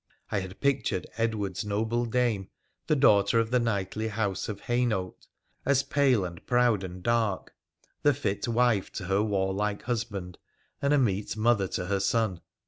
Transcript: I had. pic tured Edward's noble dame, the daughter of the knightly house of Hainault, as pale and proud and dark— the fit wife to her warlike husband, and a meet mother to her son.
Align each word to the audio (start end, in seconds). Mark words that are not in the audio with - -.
I 0.31 0.39
had. 0.39 0.59
pic 0.61 0.83
tured 0.85 1.05
Edward's 1.17 1.63
noble 1.63 2.05
dame, 2.07 2.49
the 2.87 2.95
daughter 2.95 3.39
of 3.39 3.51
the 3.51 3.59
knightly 3.59 4.07
house 4.07 4.49
of 4.49 4.61
Hainault, 4.61 5.27
as 5.63 5.83
pale 5.83 6.25
and 6.25 6.43
proud 6.47 6.83
and 6.83 7.03
dark— 7.03 7.53
the 8.01 8.15
fit 8.15 8.47
wife 8.47 8.91
to 8.93 9.03
her 9.05 9.21
warlike 9.21 9.83
husband, 9.83 10.39
and 10.81 10.91
a 10.91 10.97
meet 10.97 11.37
mother 11.37 11.67
to 11.67 11.85
her 11.85 11.99
son. 11.99 12.41